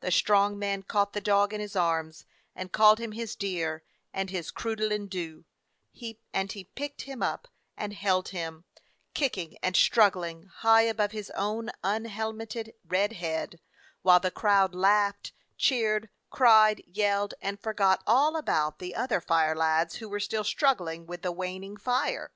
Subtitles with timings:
[0.00, 4.30] The strong man caught the dog in his arms and called him his dear and
[4.30, 5.44] his "croodlhT doo";
[6.32, 8.64] and he picked him up and held him,
[9.12, 13.60] kicking and struggling, high above his own unhelmeted red head,
[14.00, 19.96] while the crowd laughed, cheered, cried, yelled, and forgot all about the other fire lads,
[19.96, 22.32] who were still struggling with the waning fire.